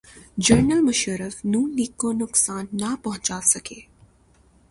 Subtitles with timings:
[0.37, 3.79] General Musharraf Noon league کو نقصان نہ پہنچا سکے۔